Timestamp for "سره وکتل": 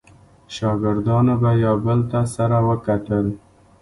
2.35-3.25